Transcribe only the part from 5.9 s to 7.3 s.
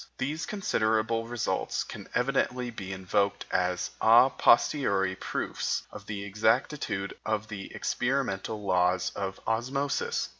of the exactitude